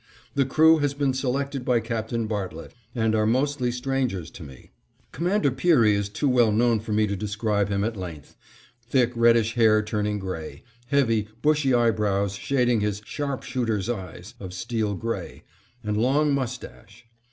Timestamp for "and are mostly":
2.95-3.69